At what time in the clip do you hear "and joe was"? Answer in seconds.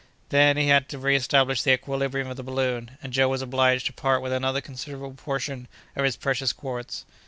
3.03-3.43